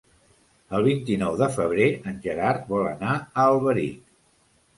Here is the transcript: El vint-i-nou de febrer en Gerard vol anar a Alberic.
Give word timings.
El 0.77 0.85
vint-i-nou 0.87 1.37
de 1.41 1.49
febrer 1.57 1.89
en 2.13 2.17
Gerard 2.25 2.65
vol 2.73 2.89
anar 2.93 3.13
a 3.19 3.47
Alberic. 3.53 4.03